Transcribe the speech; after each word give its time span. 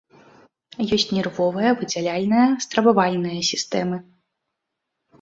Ёсць 0.97 1.05
нервовая, 1.17 1.69
выдзяляльная, 1.83 2.49
стрававальная 2.67 3.39
сістэмы. 3.55 3.97